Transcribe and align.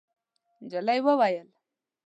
نجلۍ 0.63 0.99
وویل: 1.05 1.49